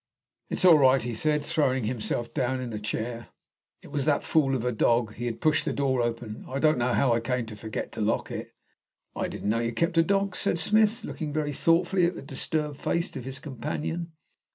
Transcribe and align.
"It's 0.49 0.65
all 0.65 0.79
right," 0.79 0.99
he 1.03 1.13
said, 1.13 1.43
throwing 1.43 1.83
himself 1.83 2.33
down 2.33 2.59
in 2.59 2.73
a 2.73 2.79
chair. 2.79 3.27
"It 3.83 3.91
was 3.91 4.05
that 4.05 4.23
fool 4.23 4.55
of 4.55 4.65
a 4.65 4.71
dog. 4.71 5.13
He 5.13 5.27
had 5.27 5.39
pushed 5.41 5.63
the 5.63 5.73
door 5.73 6.01
open. 6.01 6.43
I 6.49 6.57
don't 6.57 6.79
know 6.79 6.95
how 6.95 7.13
I 7.13 7.19
came 7.19 7.45
to 7.45 7.55
forget 7.55 7.91
to 7.91 8.01
lock 8.01 8.31
it." 8.31 8.55
"I 9.15 9.27
didn't 9.27 9.49
know 9.49 9.59
you 9.59 9.73
kept 9.73 9.99
a 9.99 10.03
dog," 10.03 10.35
said 10.35 10.57
Smith, 10.57 11.03
looking 11.03 11.31
very 11.31 11.53
thoughtfully 11.53 12.05
at 12.07 12.15
the 12.15 12.23
disturbed 12.23 12.81
face 12.81 13.15
of 13.15 13.25
his 13.25 13.37
companion. 13.37 14.13